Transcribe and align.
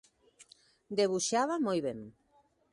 Debuxaba 0.97 1.55
moi 1.65 1.79
ben. 1.85 1.99